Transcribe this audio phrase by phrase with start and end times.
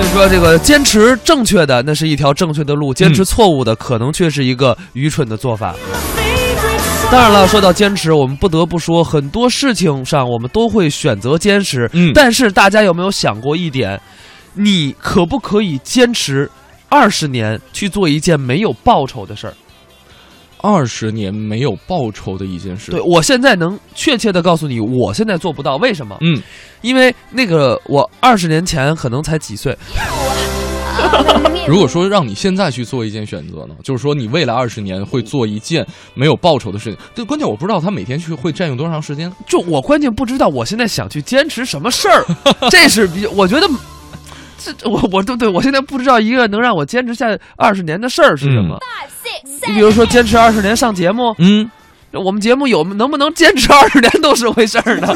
[0.00, 5.74] 所以说，这个坚持正确的那是一条正确的路，坚持错误的可能却是一个愚蠢的做法。
[7.10, 11.88] 当然了，说到坚持，我们不得不说，很多事情上我们都会选择坚持。
[11.92, 14.00] 嗯但是大家有没有想过一点，
[14.54, 16.50] 你可不可以坚持
[16.88, 19.54] 二十年去做一件没有报酬的事儿？
[20.62, 22.90] 二十年没有报酬的一件事。
[22.90, 26.16] 对，我现在能确切的告诉你，我现在做不到，为什么？
[26.20, 26.40] 嗯，
[26.82, 29.76] 因为那个我二十年前可能才几岁，
[31.66, 36.98] 如果说让你现在去做一件选择呢，就是说你未来二十年会做一件没有报酬的事情。
[37.14, 39.32] 这关键我不知道他每天去会占用多长时间。
[39.46, 42.24] 就我关键不知道我现在想去坚持什么事儿，
[42.70, 43.68] 这是比我觉得。
[44.60, 48.78] 这我我对对，我现在不知道一个能让我坚持下二十年的事儿是什么。
[49.66, 51.70] 你比如说坚持二十年上节目，嗯，
[52.12, 55.08] 我们节目有能不能坚持二十年都是回事儿呢，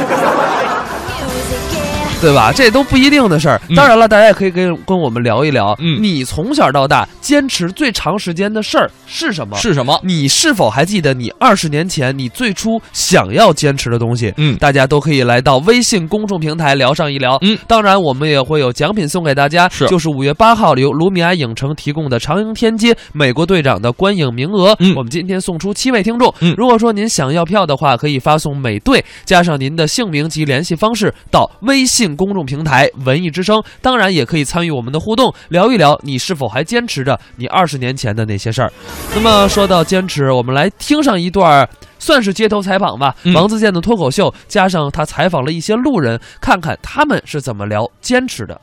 [2.25, 2.51] 对吧？
[2.53, 3.61] 这都不一定的事儿。
[3.69, 9.57] 嗯当然了，大家也可以跟跟我们聊一聊，嗯你从小到大坚持最长时间的事儿是什么？
[9.59, 10.01] 是什么？
[10.03, 14.33] 你是否还记得你二十年前你最初想要坚持的东西？
[14.39, 17.37] 嗯大家都可以来到微信公众平台聊上一聊。
[17.43, 24.75] 嗯，当然我们也会有奖品送给大家，是就是五月八号由卢米埃影城提供的长鹰天街美国队长的观影名额。
[24.79, 26.33] 嗯我们今天送出七位听众。
[26.41, 33.63] 嗯如果说您想要票的话，可以发送美队加上您的姓名及联系方式到微信公众平台文艺之声。
[33.81, 38.73] 当然也可以参与我们的互动，聊一聊你是否还坚持着你二十年前的那些事儿。
[39.15, 48.61] 那么说到坚持，我们来听上一段儿算是街头采访吧，嗯王自健的脱口秀，加上他采访了一些路人，看看他们是怎么聊坚持的。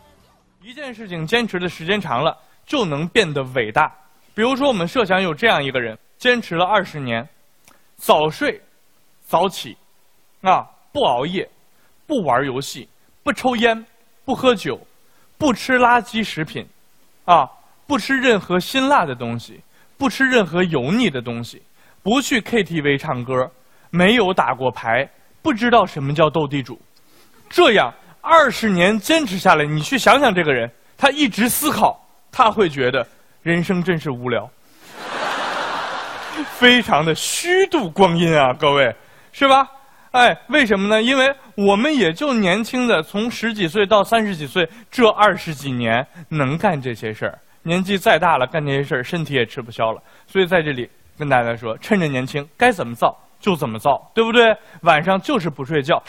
[0.63, 3.91] 一件事情坚持的时间长了，就能变得伟大。
[4.33, 7.27] 比如说，我们设想有这样一个人，坚持了二十年，
[7.97, 8.61] 早睡，
[9.25, 9.75] 早起，
[10.41, 10.63] 啊，
[10.93, 11.49] 不熬夜，
[12.07, 12.87] 不玩游戏，
[13.23, 13.85] 不抽烟，
[14.25, 14.79] 不喝酒，
[15.37, 16.67] 不吃垃圾食品，
[17.25, 17.47] 啊，
[17.85, 19.61] 不吃任何辛辣的东西，
[19.97, 21.61] 不吃任何油腻的东西，
[22.01, 23.49] 不去 KTV 唱歌，
[23.89, 25.07] 没有打过牌，
[25.41, 26.79] 不知道什么叫斗地主。
[27.49, 31.99] 这样二十年坚持下来，你去想想这个人，他一直思考，
[32.31, 33.05] 他会觉得
[33.43, 34.49] 人生真是无聊，
[36.57, 38.95] 非常的虚度光阴啊，各位，
[39.31, 39.67] 是吧？
[40.11, 41.01] 哎，为什么呢？
[41.01, 50.01] 因为我们也就年轻的从十几岁到三十几岁这二十几年能干这些事儿，年纪再大了干这些事儿，身体也吃不消了。
[50.27, 54.53] 所以在这里跟大家说，趁着年轻，该怎么造就怎么造，对不对？
[54.81, 56.01] 晚上就是不睡觉。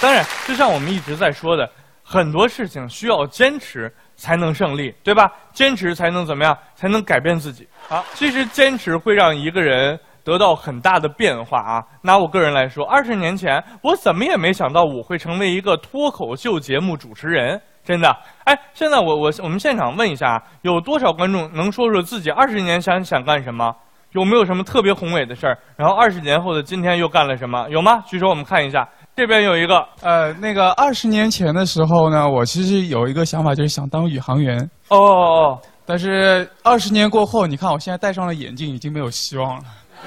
[0.00, 1.68] 当然，就像我们一直在说的，
[2.04, 5.28] 很多事情需要坚持才能胜利，对吧？
[5.52, 6.56] 坚持才能怎么样？
[6.76, 8.04] 才能改变自己啊！
[8.14, 11.84] 其实坚持会让一个人得到很大的变化啊。
[12.02, 18.14] 拿我个人来说，二十年前我怎么也没想到我会成为一个脱口秀节目主持人，真的。
[18.42, 23.72] 哎，现在我我我们现场问一下，有多少观众能说说自己二十年前想干什么？
[24.12, 25.58] 有没有什么特别宏伟的事儿？
[25.76, 27.68] 然后二十年后的今天又干了什么？
[27.68, 28.02] 有吗？
[28.06, 28.88] 举手，我们看一下。
[29.14, 34.58] 这边有一个，呃，那个二十年前的时候呢，我其实有一个想法，就是想当宇航员。
[34.88, 39.62] 哦哦哦，但是二十年过后，你看我现在戴上了眼镜，已经没有希望了。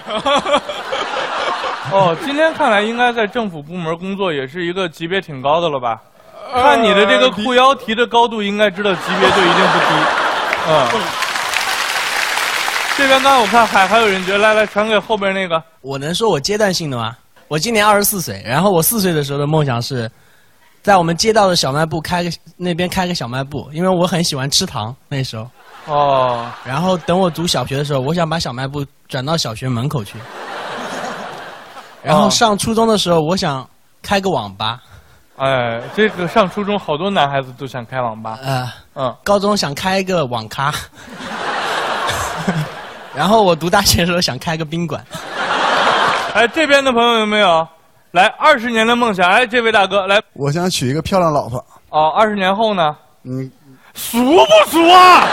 [1.92, 6.00] 哦，今天看来应该在政府部门工作，也是一个级别挺高的了吧？
[6.54, 9.86] 看你的这个裤腰提的高度，应该知道级别就一定不低。
[10.68, 10.88] 嗯。
[12.98, 15.62] 这边刚刚我看还还有人觉得，来来传给后边那个。
[15.82, 17.16] 我能说我阶段性的吗？
[17.48, 20.12] 我今年二十四岁，然后我四岁的时候的梦想是，
[20.84, 25.50] 在我们街道的小卖部开个那边开个小卖部，因为我很喜欢吃糖那时候。
[25.90, 26.50] 哦。
[26.64, 30.18] 然后等我读小学的时候，我想把小卖部转到小学门口去。
[32.02, 33.68] 然后上初中的时候，我想
[34.02, 34.80] 开个网吧。
[35.38, 38.38] 哎，这个上初中好多男孩子都想开网吧。
[38.44, 39.16] 呃，嗯。
[39.24, 40.74] 高中想开一个网咖。
[43.16, 45.04] 然后我读大学的时候想开个宾馆。
[46.34, 47.68] 哎，这边的朋友有没有？
[48.12, 50.22] 来，二十年的梦想，哎，这位大哥，来。
[50.34, 51.58] 我想娶一个漂亮老婆。
[51.90, 52.96] 哦，二十年后呢？
[53.24, 53.52] 嗯，
[53.94, 55.28] 俗不俗啊？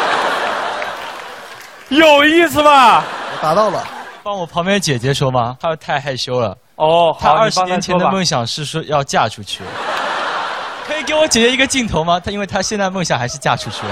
[1.89, 3.05] 有意思吧？
[3.33, 3.87] 我达到了。
[4.23, 5.57] 帮我旁边姐姐说吗？
[5.61, 6.57] 她太害羞了。
[6.75, 9.63] 哦，她二十年前的梦想是说要嫁出去。
[10.87, 12.19] 可以给我姐姐一个镜头吗？
[12.19, 13.83] 她因为她现在梦想还是嫁出去。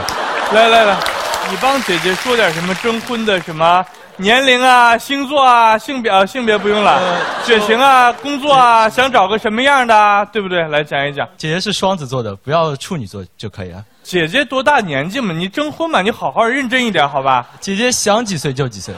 [0.52, 0.96] 来来来，
[1.50, 3.84] 你帮姐姐说点什么征婚的什么
[4.16, 7.00] 年龄啊、星座啊、性别啊，性别不用了，
[7.44, 10.66] 血型啊、工作啊，想找个什么样的啊，对不对？
[10.68, 11.28] 来讲一讲。
[11.36, 13.84] 姐姐是双子座的，不要处女座就可以了。
[14.04, 15.32] 姐姐多大年纪嘛？
[15.32, 16.02] 你征婚嘛？
[16.02, 17.46] 你好好认真一点，好吧？
[17.58, 18.94] 姐姐想几岁就几岁。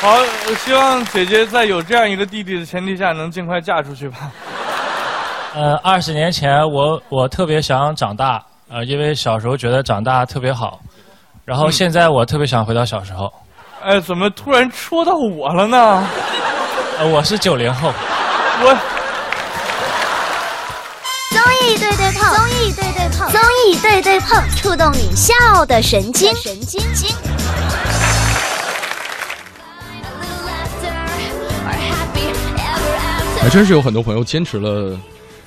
[0.00, 0.16] 好，
[0.48, 4.18] 我希望姐姐在有这样一个弟弟的前提下，能尽快嫁出去吧。
[5.54, 10.80] 呃，二十年前我我特别想长大，呃，因为小时候觉得长大特别好，
[11.44, 13.32] 然后现在我特别想回到小时候。
[13.84, 16.04] 哎，怎么突然戳到我了呢？
[16.98, 17.92] 呃，我是九零后。
[18.58, 18.76] 我
[22.46, 27.10] 综艺对对碰，综艺对对碰，触动你笑的神经，神经经。
[33.40, 34.96] 还真是有很多朋友坚持了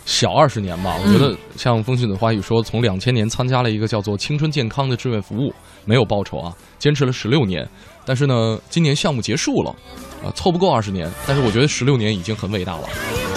[0.05, 0.93] 小二十年吧。
[1.01, 5.53] 我觉得像风信子花语说，从两千年参加了一个叫做“青春健康”的志愿服务，
[5.85, 7.65] 没有报酬啊，坚持了十六年。
[8.05, 9.73] 但是呢，今年项目结束了，
[10.21, 11.09] 啊，凑不够二十年。
[11.25, 12.89] 但是我觉得十六年已经很伟大了，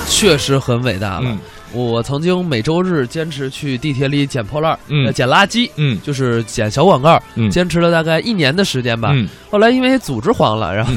[0.09, 1.31] 确实很伟大了。
[1.31, 1.39] 嗯
[1.73, 9.11] 我曾经每周日坚持去地铁里捡破烂儿，嗯呃捡垃圾，嗯就是捡小广告，嗯坚持了大概一年的时间吧。
[9.13, 10.93] 嗯，后来因为组织黄了，然后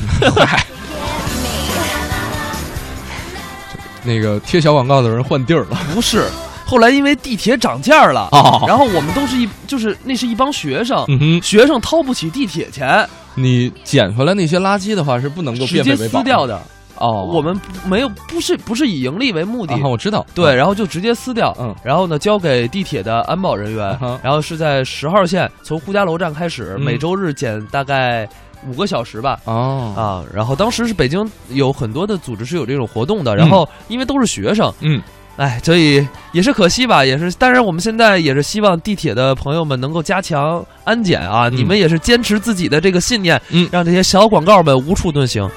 [4.03, 5.77] 那个贴小广告的人换地儿了。
[5.93, 6.29] 不是，
[6.65, 16.61] 后来因为地铁涨价了，哦然后我们都是一就是那是一帮学生，嗯哼，学生掏不起地铁钱，你捡回来那些垃圾的话是不能够直接变废为宝撕掉的。
[16.97, 17.29] 哦。
[17.33, 20.57] 我们没有不是不是以盈利为目的，啊，我知道，对，嗯。
[20.57, 21.73] 然后就直接撕掉，嗯。
[21.83, 23.97] 然后呢交给地铁的安保人员。
[24.01, 26.83] 嗯，然后是在十号线从呼家楼站开始，嗯。
[26.83, 28.27] 每周日减大概
[28.67, 29.39] 五个小时吧。
[29.45, 35.01] 哦，啊，然后当时是北京有很多的组织是有这种活动的，然后因为都是学生，嗯，
[35.37, 45.47] 哎，所以也是可惜吧，也是，当然我们现在也是希望地铁的朋友们能够加强安检啊，你们也是坚持自己的这个信念，嗯让这些小广告们无处遁形。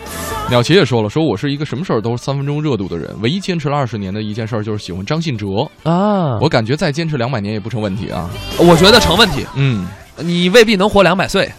[0.51, 5.47] 鸟奇也说了，说我是一个什么事儿都是三分钟热度的人，唯一坚持了二十年的一件事儿就是喜欢张信哲。
[5.83, 8.29] 啊，我感觉再坚持两百年也不成问题啊。
[8.59, 9.87] 我觉得成问题，嗯，
[10.17, 11.53] 你未必能活两百岁。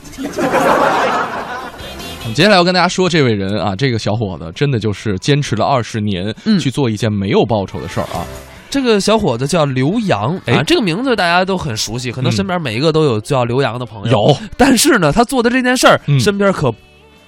[2.33, 8.25] 接下来要跟大家说，这位人啊，这个小伙子真的就是坚持了二十年，嗯去做一件没有报酬的事儿啊。
[8.69, 14.11] 这个小伙子叫刘洋，啊哎，这个名字大家都很熟悉，可能嗯身边每一个都有叫刘洋的朋友。
[14.11, 16.71] 有，但是呢，他做的这件事儿，嗯身边可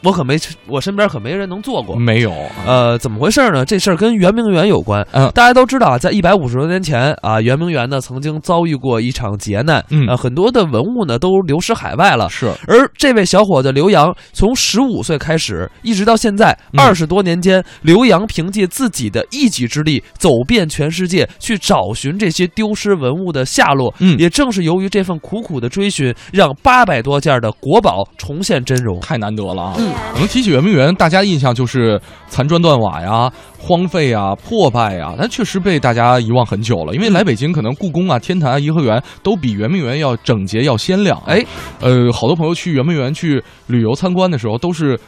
[0.03, 0.38] 我可没，
[0.68, 1.95] 我身边可没人能做过。
[1.95, 2.31] 没有？
[2.65, 3.63] 呃，怎么回事呢？
[3.63, 5.06] 这事儿跟圆明园有关。
[5.12, 12.27] 嗯大家都知道啊，在一百五十多年前啊，圆明园呢曾经遭遇过一场劫难，嗯呃，很多的文物呢都流失海外了。
[12.30, 23.94] 是，而这位小伙子刘洋，从十五岁开始，一直到现在嗯二十多年间，刘洋凭借自己的一己之力，走遍全世界，去找寻这些丢失文物的下落。
[24.00, 29.00] 嗯也正是由于这份苦苦的追寻，让八百多件的国宝重现真容。
[29.00, 29.75] 太难得了啊！
[30.13, 36.93] 可能提起圆明园，大家印象就是残砖断瓦呀、荒废啊、破败呀，但确实被大家遗忘很久了。
[36.93, 41.43] 因为来北京，可能故宫啊、天坛啊、颐和园都比圆明园要整洁、要鲜亮、哎，
[41.79, 44.99] 呃，好多朋友去圆明园去旅游参观的时候，都是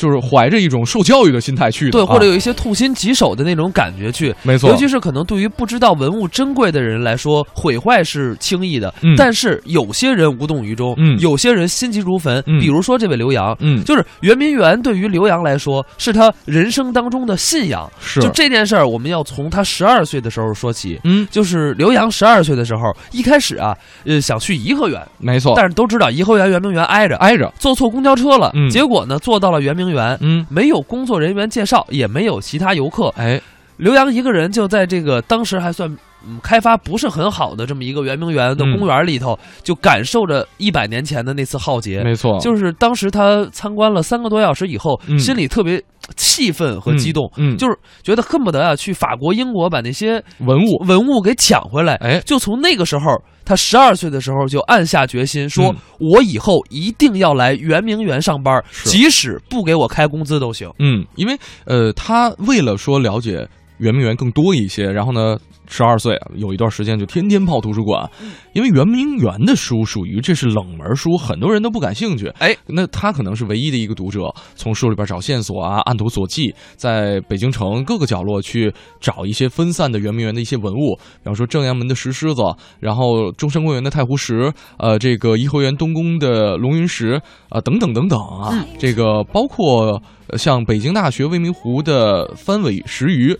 [0.00, 4.34] 就是怀着一种受教育的心态去的，对，或者啊有一些痛心疾首的那种感觉去。
[4.42, 12.42] 没错尤其是可能对于不知道文物珍贵的人来说，毁坏是轻易的，嗯但是有些人无动于衷，嗯有些人心急如焚。
[12.46, 17.90] 嗯比如说这位刘洋，嗯就是圆明园对于刘洋来说是他人生当中的信仰。
[18.00, 20.98] 是就这件事儿，我们要从他十二岁的时候说起。
[21.04, 22.80] 嗯，就是刘洋十二岁的时候，
[23.12, 33.40] 一开始啊，呃，想去颐和园，没错，但是都知道颐和园、圆明园挨着，挨着，坐错公交车了，嗯结果呢，坐到了圆明园，嗯，没有工作人员介绍，也没有其他游客，哎，
[33.76, 35.90] 刘洋一个人就在这个当时还算
[36.26, 38.76] 嗯开发不是很好的这么一个圆明园的嗯。
[38.76, 42.02] 公园里头，就感受着一百年前的那次浩劫。
[42.04, 45.18] 没错，就是当时他参观了三个多小时以后，嗯。
[45.18, 45.82] 心里特别
[46.16, 51.94] 气愤和激动，就是觉得恨不得啊去法国、英国把那些文物，文物给抢回来。
[51.96, 53.04] 哎，就从那个时候，
[53.50, 60.72] 他十二岁的时候就暗下决心，说、嗯我以后一定要来圆明园上班，即使不给我开工资都行。
[60.78, 63.46] 嗯，因为呃，他为了说了解
[63.80, 68.08] 圆明园更多一些，然后呢，十二岁有一段时间就天天泡图书馆，
[68.52, 72.28] 因为圆明园的书属于这是冷门书，很多人都不感兴趣。
[72.38, 82.42] 哎，那他可能是唯一的一个读者，从书里边找线索啊，按图索骥，在北京城各个角落去找一些分散的圆明园的一些文物，比方说正阳门的石狮子，
[82.80, 93.36] 然后中山公园的太湖石，呃，这个颐和园东宫的龙云石，啊、等等等等啊，这个包括呃像北京大学未名湖的翻尾石鱼，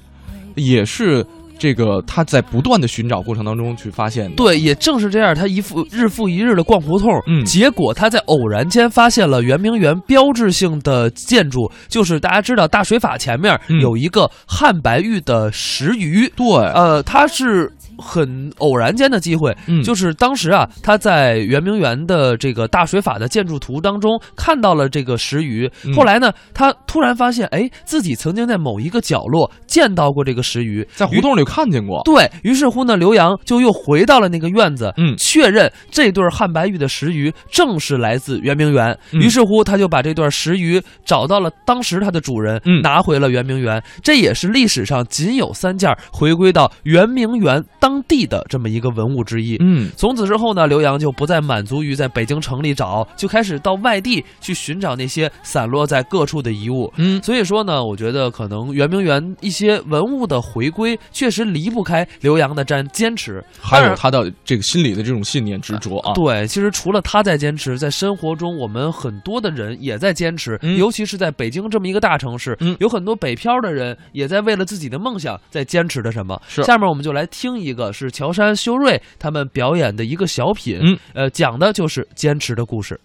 [0.54, 1.24] 也是
[1.60, 4.34] 这个他在不断的寻找过程当中去发现的。
[4.34, 17.70] 对，也正是这样，他一复日复一日的逛胡同，嗯结果他在偶然间发现了圆明园标志性的建筑，就是大家知道大水法前面嗯有一个汉白玉的石鱼，对，呃，他是。
[18.02, 25.70] 很偶然间的机会，嗯就是当时啊，他在圆明园的这个大水法的建筑图当中看到了这个石鱼。
[25.84, 32.00] 嗯后来呢，他突然发现，哎，自己曾经在某一个角落见到过这个石鱼，在胡同里看见过。
[32.04, 38.96] 对于是乎呢，刘洋就又回到了那个院子，嗯确认这对汉白玉的石鱼正是来自圆明园。
[39.12, 43.82] 嗯于是乎，他就把这段石鱼找到了当时它的主人，嗯拿回了圆明园。
[44.02, 49.56] 这也是历史上仅有三件回归到圆明园当地的这么一个文物之一。
[49.60, 56.92] 嗯，从此之后呢，刘洋就不再满足于在北京城里找，就开始到外地去寻找那些散落在各处的遗物。
[56.96, 63.42] 嗯所以说呢，我觉得可能圆明园一些文物的回归，确实离不开刘洋的坚坚持。
[63.60, 66.12] 还有他的这个心里的这种信念执着啊。
[66.14, 76.40] 对，其实除了他在坚持，在生活中我们很多的人也在坚持，嗯尤其是在北京这么一个大城市，嗯有很多北漂的人也在为了自己的梦想在坚持着什么。
[76.48, 82.98] 是下面我们就来听一个是乔杉、修睿他们表演的一个小品，嗯，呃，讲的就是坚持的故事。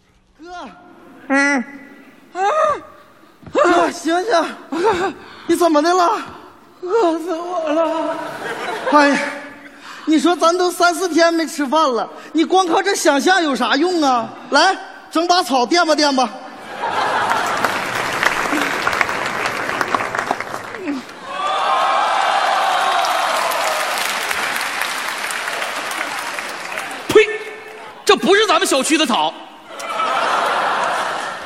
[1.27, 1.57] 嗯，
[2.33, 2.41] 啊，
[3.51, 5.13] 啊，醒醒，
[5.47, 6.44] 你怎么的了？
[6.85, 8.15] 饿死我了！
[8.91, 9.17] 哎呀，
[10.05, 14.29] 你说咱都三四天没吃饭了，你光靠这想象有啥用啊？
[14.51, 14.75] 来，
[15.09, 16.29] 整把草垫吧垫吧。
[27.09, 27.27] 呸！
[28.05, 29.33] 这不是咱们小区的草。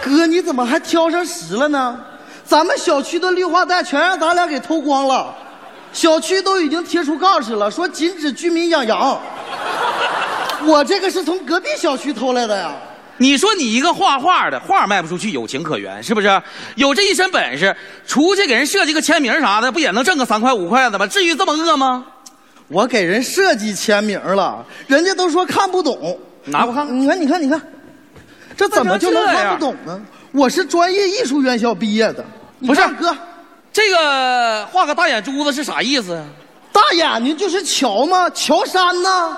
[0.01, 1.97] 哥，你怎么还挑上食了呢？
[2.49, 5.31] 咱们小区的绿化带全让咱俩给偷光了，
[5.93, 9.21] 小区都已经贴出告示了，说禁止居民养羊。
[10.65, 12.71] 我这个是从隔壁小区偷来的呀。
[13.17, 16.41] 你说你一个画画的，画卖不出去，有情可原，是不是？
[16.73, 17.75] 有这一身本事，
[18.07, 21.05] 出去给人设计个签名啥的，不也能挣个三块五块的吗？
[21.05, 22.03] 至于这么饿吗？
[22.67, 26.19] 我给人设计签名了，人家都说看不懂。
[26.45, 27.61] 拿我看看你看，你看，你看，
[28.57, 30.01] 这怎么就能看不懂呢？
[30.31, 32.25] 我是专业艺术院校毕业的。
[32.65, 33.15] 不是哥，
[33.71, 36.21] 这个画个大眼珠子是啥意思？
[36.71, 38.29] 大眼睛就是乔吗？
[38.31, 39.37] 乔杉呢？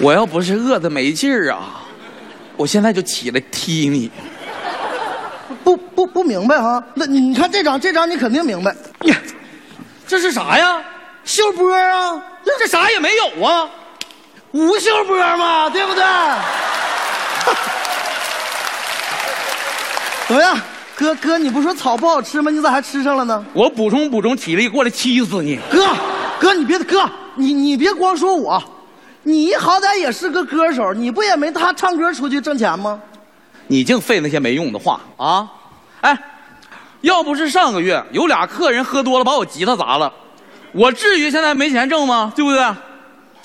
[0.00, 1.80] 我要不是饿的没劲儿啊，
[2.56, 4.10] 我现在就起来踢你。
[5.62, 6.82] 不不不明白哈？
[6.94, 8.74] 那你你看这张，这张你肯定明白。
[9.02, 9.16] 呀，
[10.06, 10.82] 这是啥呀？
[11.24, 12.20] 秀波啊，
[12.58, 13.70] 这啥也没有啊，
[14.50, 16.04] 吴秀波嘛，对不对？
[20.26, 20.58] 怎么样，
[20.96, 21.38] 哥哥？
[21.38, 22.50] 你不说草不好吃吗？
[22.50, 23.44] 你咋还吃上了呢？
[23.52, 25.58] 我补充补充体力，过来气死你！
[25.70, 25.86] 哥
[26.40, 28.62] 哥，你别哥，你你别光说我，
[29.22, 33.00] 你好歹也是个歌手，你不也没他唱歌出去挣钱吗？
[33.66, 35.48] 你净费那些没用的话啊！
[36.00, 36.16] 哎，
[37.00, 40.12] 要不是上个月有俩客人喝多了把我吉他砸了，
[40.72, 42.32] 我至于现在没钱挣吗？
[42.34, 42.60] 对不对？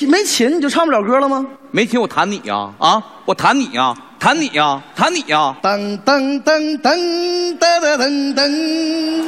[0.07, 1.45] 没琴你就唱不了歌了吗？
[1.71, 2.69] 没琴我弹你呀！
[2.79, 5.55] 啊，我弹你呀，弹你呀，弹你呀！
[5.61, 9.25] 噔噔噔噔噔噔噔噔，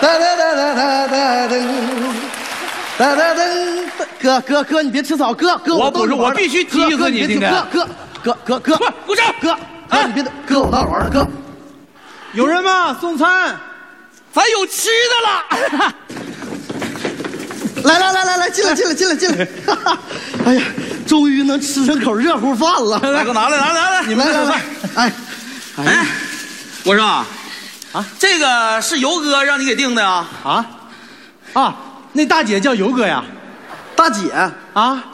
[0.00, 1.62] 哒哒哒哒哒哒噔，
[2.98, 3.40] 哒哒噔。
[4.20, 7.88] 哥哥哥，你别吃草，哥哥我不是我必须踢死哥哥你今天别听哥
[8.22, 9.34] 哥哥哥哥，鼓掌！
[9.40, 9.56] 哥
[9.88, 11.26] 哥你别哥我逗你玩了哥。
[12.34, 12.96] 有人吗？
[13.00, 13.58] 送餐，
[14.32, 15.94] 咱有吃的了。
[17.84, 19.48] 来来来来来，进来进来进来进来！
[20.44, 20.62] 哎呀，
[21.06, 22.98] 终于能吃上口热乎饭了。
[23.10, 24.06] 来，给我拿来，拿来，拿来！
[24.06, 24.62] 你们来来来，
[24.94, 25.12] 哎，
[25.76, 26.06] 哎，
[26.84, 27.26] 我说啊，
[27.92, 30.28] 啊，这个是游哥让你给定的啊？
[30.44, 30.66] 啊，
[31.54, 31.76] 啊，
[32.12, 33.24] 那大姐叫游哥呀？
[33.96, 34.30] 大姐
[34.72, 35.04] 啊，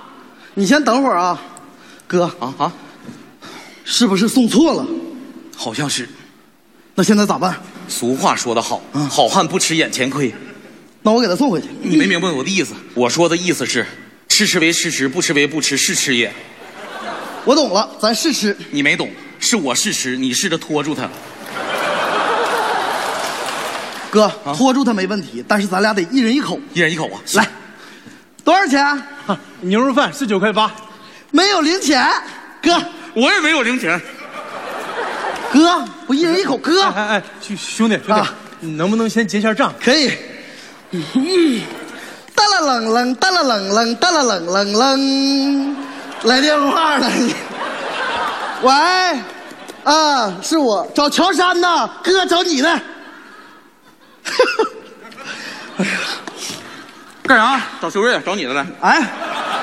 [0.55, 1.41] 你先等会儿啊，
[2.07, 2.73] 哥啊啊，
[3.85, 4.87] 是不是送错了？
[5.57, 6.09] 好像是。
[6.95, 7.55] 那现在咋办？
[7.89, 8.81] 俗话说得好，
[9.11, 10.35] 好汉不吃眼前亏。
[11.07, 11.69] 那我给他送回去。
[11.81, 12.75] 你没明白我的意思？
[12.93, 13.87] 我说的意思是，
[14.29, 16.33] 吃吃为吃吃，不吃为不吃，是吃也。
[17.45, 18.57] 我懂了，咱试吃。
[18.73, 19.09] 你没懂，
[19.39, 21.09] 是我试吃，你试着拖住他。
[24.11, 26.59] 哥，拖住他没问题，但是咱俩得一人一口。
[26.75, 27.21] 一人一口啊！
[27.35, 27.49] 来，
[28.43, 28.85] 多少钱？
[29.61, 30.75] 牛肉饭十九块八，
[31.31, 32.05] 没有零钱。
[32.61, 32.83] 哥，
[33.15, 34.01] 我也没有零钱。
[35.53, 36.59] 哥，我一人一口。
[36.59, 38.23] 哥，哎哎，兄兄弟兄弟，
[38.59, 39.73] 你能不能先结下账？
[39.81, 40.11] 可以。
[40.91, 41.61] 嗯，
[42.35, 45.77] 哒啦冷冷，哒啦冷冷，哒啦冷冷冷，
[46.25, 47.11] 来电话了。
[48.63, 48.73] 喂，
[49.85, 52.81] 啊，是我找乔杉呢，哥找你呢。
[57.27, 57.61] 干啥？
[57.83, 58.65] 找修睿，找你的来。
[58.81, 59.03] 哎，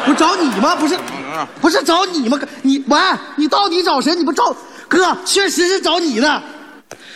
[0.06, 0.76] 不找你吗？
[0.76, 2.38] 不是，啊不是找你吗？
[2.62, 3.00] 你喂，
[3.38, 4.14] 你到底找谁？
[4.14, 4.54] 你不找
[4.90, 5.16] 哥？
[5.26, 6.42] 确实是找你的。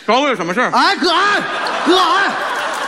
[0.06, 0.70] 找我有什么事儿？
[0.72, 1.40] 哎，哥，哎，
[1.86, 2.32] 哥，哎，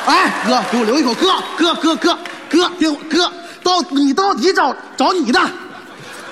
[0.06, 1.14] 哎，哥，给我留一口。
[1.14, 5.40] 哥，哥，哥，哥，哥，给我哥，到你到底找找你的？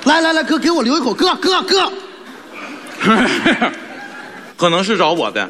[0.04, 1.12] 来来来，哥，给我留一口。
[1.12, 1.92] 哥，哥，哥，
[4.56, 5.48] 可能是找我的。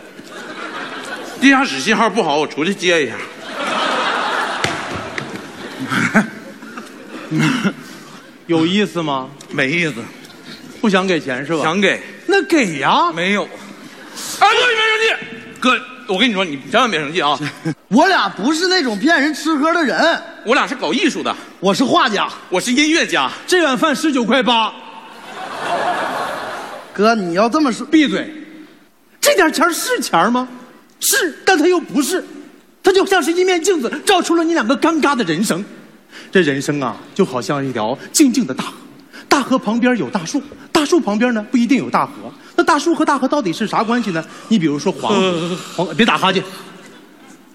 [1.40, 3.14] 地下室信号不好，我出去接一下。
[8.46, 9.28] 有意思吗？
[9.50, 9.94] 没意思，
[10.80, 11.62] 不想给钱是吧？
[11.62, 13.12] 想给，那给呀。
[13.12, 13.44] 没有。
[13.44, 13.48] 哎，
[14.40, 15.14] 哥，你别生气，
[15.60, 17.38] 哥，我跟你说，你千万别生气啊！
[17.88, 23.30] 我俩不是那种骗人吃喝的人，我俩是搞艺术的，我是画家，我是音乐家。
[23.46, 24.72] 这碗饭十九块八。
[26.94, 28.32] 哥，你要这么说，闭嘴！
[29.20, 30.48] 这点钱是钱吗？
[30.98, 32.24] 是，但它又不是，
[32.82, 35.62] 它就像是一面镜子，照出了你两个尴尬的人生。
[36.32, 38.72] 这人生啊，就好像一条静静的大河，
[39.28, 42.12] 大河旁边有大树，大树旁边呢不一定有大河。
[42.68, 44.22] 那大树和大河到底是啥关系呢？
[44.48, 46.44] 你比如说黄河，黄别打哈欠。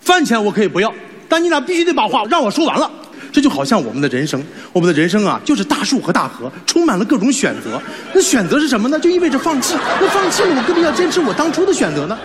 [0.01, 0.91] 饭钱我可以不要，
[1.29, 2.89] 但你俩必须得把话让我说完了。
[3.31, 7.79] 这就好像我们的人生，我们的人生啊，就是大树和大河，充满了各种选择。
[8.11, 8.99] 那选择是什么呢？
[8.99, 9.75] 就意味着放弃。
[10.01, 12.17] 那放弃了，我更必要坚持我当初的选择呢？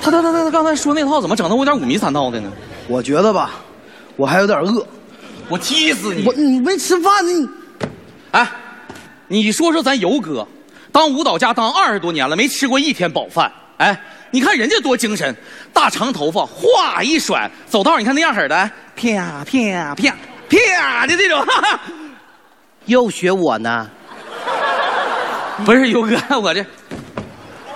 [0.00, 2.52] 他他他他他刚才说那套怎么整的我有点五迷三道的呢？
[2.86, 3.50] 我觉得吧，
[4.14, 4.86] 我还有点饿。
[5.48, 6.24] 我踢死你！
[6.24, 7.32] 我你没吃饭呢？
[7.32, 7.48] 你，
[8.30, 8.48] 哎，
[9.26, 10.46] 你说说咱游哥，
[10.94, 13.50] 当舞蹈家当二十多年了，没吃过一天饱饭。
[13.78, 15.34] 哎，你看人家多精神，
[15.72, 18.54] 大长头发，哗一甩，走道你看那样式的，
[18.94, 20.14] 啪啪啪
[20.48, 21.80] 啪的这种，哈 哈
[22.84, 23.90] 又学我呢？
[25.64, 26.64] 不是优哥，我这，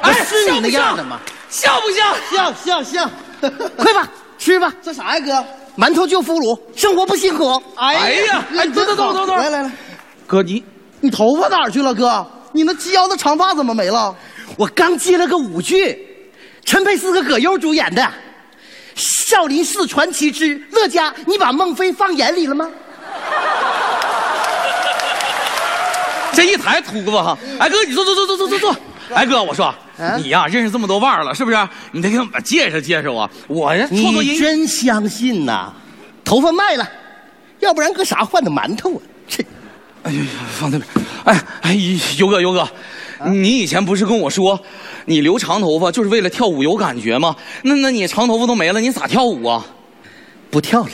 [0.01, 1.19] 哎，是你那样的吗？
[1.51, 2.15] 像不像？
[2.31, 3.11] 像像像，
[3.77, 4.09] 快吧，
[4.39, 4.73] 吃吧。
[4.81, 5.45] 这啥呀，哥？
[5.77, 7.61] 馒头就腐乳，生活不辛苦。
[7.75, 9.73] 哎呀，哎，走走走走走，来来来，
[10.25, 10.63] 哥你
[11.01, 12.25] 你头发哪儿去了，哥？
[12.59, 14.13] 你那及腰的长发怎么没了？
[14.57, 15.97] 我刚接了个舞剧，
[16.65, 18.03] 陈佩斯和葛优主演的
[18.97, 22.69] 《少林寺传奇之乐嘉》，你把孟非放眼里了吗？
[26.35, 27.39] 这一抬秃子哈！
[27.61, 28.77] 哎哥，你坐坐坐坐坐坐坐。
[29.15, 29.73] 哎哥，我说
[30.17, 31.69] 你呀，认识这么多腕儿了，是不是？
[31.93, 33.31] 你得给我们介绍介绍啊！
[33.47, 35.73] 我呀，你真相信呐？
[36.25, 36.85] 头发卖了，
[37.61, 39.03] 要不然搁啥换的馒头啊？
[39.29, 39.45] 这，
[40.03, 40.21] 哎呀，
[40.59, 40.91] 放那边。
[41.25, 41.77] 哎哎，
[42.17, 42.67] 游哥游哥，
[43.27, 44.59] 你以前不是跟我说，
[45.07, 47.37] 你留长头发就是为了跳舞有感觉吗？
[47.63, 49.65] 那那你长头发都没了，你咋跳舞啊？
[50.51, 50.93] 不跳了，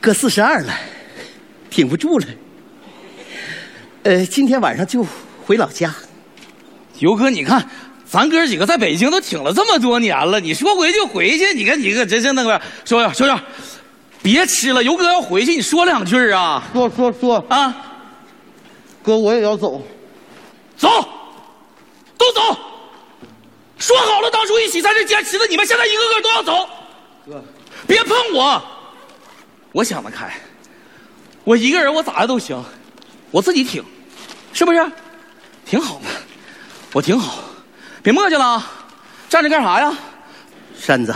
[0.00, 0.74] 哥四十二了，
[1.70, 2.26] 挺不住了。
[4.02, 5.06] 呃，今天晚上就
[5.46, 5.94] 回老家。
[6.98, 7.66] 游哥，你看，
[8.04, 13.40] 咱哥几个在北京都挺了这么多年了，你说回就回去，你看你可真是那个，说说说，
[14.22, 16.62] 别吃了，游哥要回去，你说两句啊。
[16.72, 17.93] 说说说啊，
[19.04, 19.82] 哥，我也要走，
[20.78, 20.88] 走，
[22.16, 22.40] 都走。
[23.76, 26.68] 说好了，当初一起在这坚持的，你们现在一个个都要走。
[27.26, 27.44] 哥，
[27.86, 28.62] 别碰我，
[29.72, 30.34] 我想得开，
[31.44, 32.64] 我一个人我咋的都行，
[33.30, 33.84] 我自己挺，
[34.54, 34.90] 是不是？
[35.66, 36.06] 挺好的。
[36.94, 37.44] 我挺好，
[38.02, 38.72] 别磨叽了啊，
[39.28, 39.94] 站着干啥呀？
[40.78, 41.14] 山子，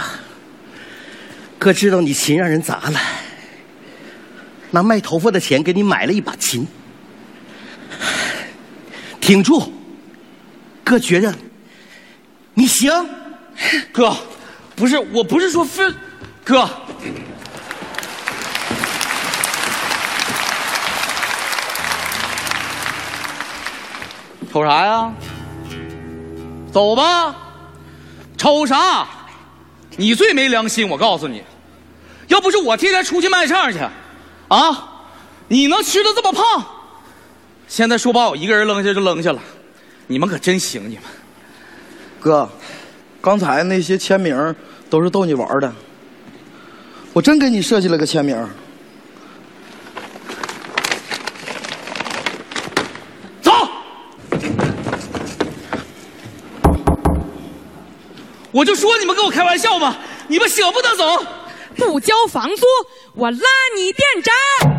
[1.59, 3.01] 哥知道你琴让人砸了，
[4.73, 6.67] 拿卖头发的钱给你买了一把琴，
[9.29, 9.71] 挺住，
[10.83, 11.35] 哥觉着
[12.55, 12.91] 你行。
[13.93, 14.17] 哥，
[14.75, 15.85] 不是，我不是说非，
[16.43, 16.67] 哥，
[24.51, 25.13] 瞅啥呀？
[26.73, 27.37] 走吧，
[28.39, 29.07] 瞅啥？
[29.99, 30.89] 你最没良心！
[30.89, 31.43] 我告诉你，
[32.29, 33.79] 要不是我天天出去卖唱去，
[34.49, 35.03] 啊，
[35.49, 36.65] 你能吃的这么胖？
[37.69, 39.41] 现在说把我一个人扔下就扔下了，
[40.07, 40.89] 你们可真行！
[40.89, 41.05] 你们，
[42.19, 42.49] 哥，
[43.21, 44.55] 刚才那些签名
[44.89, 45.73] 都是逗你玩的，
[47.13, 48.35] 我真给你设计了个签名。
[53.43, 53.53] 走。
[58.51, 59.99] 我就说你们跟我开玩笑吗？
[60.27, 61.05] 你们舍不得走？
[61.77, 62.65] 不交房租，
[63.15, 63.39] 我拉
[63.77, 64.78] 你电闸。